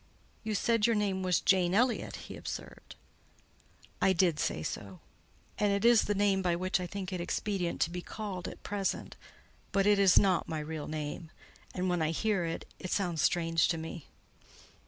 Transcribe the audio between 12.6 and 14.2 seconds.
it sounds strange to me."